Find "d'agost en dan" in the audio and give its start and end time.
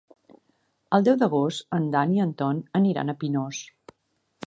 1.25-2.17